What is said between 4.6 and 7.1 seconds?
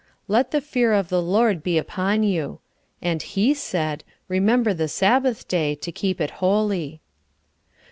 the Sabbath day, to keep it holy."